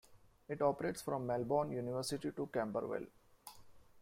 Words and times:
It 0.49 0.63
operates 0.63 1.03
from 1.03 1.27
Melbourne 1.27 1.69
University 1.71 2.31
to 2.31 2.47
Camberwell. 2.51 3.05